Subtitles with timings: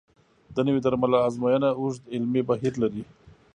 [0.55, 3.03] د نوي درملو ازموینه اوږد علمي بهیر لري.